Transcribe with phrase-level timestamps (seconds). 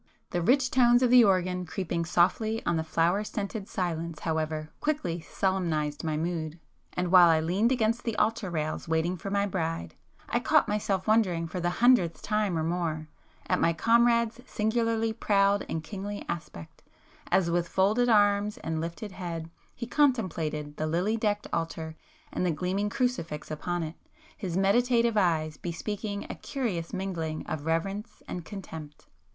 [0.31, 5.19] The rich tones of the organ creeping softly on the flower scented silence however, quickly
[5.21, 9.93] solemnized my mood,—and while I leaned against the altar rails waiting for my bride,
[10.27, 13.09] I caught myself wondering for the hundredth time or more,
[13.45, 16.81] at my comrade's singularly proud and kingly aspect,
[17.31, 21.95] as with folded arms and lifted head, he contemplated the lily decked altar
[22.33, 23.93] and the gleaming crucifix upon it,
[24.35, 29.05] his meditative eyes bespeaking a curious mingling of reverence and contempt.